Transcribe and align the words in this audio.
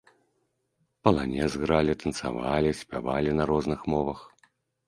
Паланез 1.07 1.57
гралі, 1.63 1.93
танцавалі, 2.05 2.71
спявалі 2.81 3.37
на 3.41 3.49
розных 3.53 3.79
мовах. 3.97 4.19